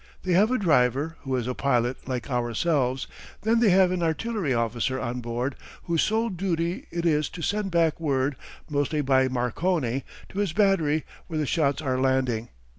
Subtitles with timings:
[0.23, 3.05] They have a driver, who is a pilot, like ourselves;
[3.43, 7.69] then they have an artillery officer on board, whose sole duty it is to send
[7.69, 8.35] back word,
[8.67, 12.49] mostly by Marconi, to his battery where the shots are landing.